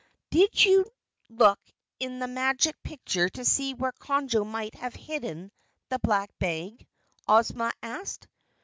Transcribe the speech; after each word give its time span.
"Did 0.31 0.65
you 0.65 0.83
look 1.29 1.59
in 1.99 2.17
the 2.17 2.27
Magic 2.27 2.75
Picture 2.81 3.29
to 3.29 3.45
see 3.45 3.75
where 3.75 3.91
Conjo 3.91 4.43
might 4.43 4.73
have 4.73 4.95
hidden 4.95 5.51
the 5.89 5.99
Black 5.99 6.31
Bag?" 6.39 6.87
Ozma 7.27 7.71
asked. 7.83 8.27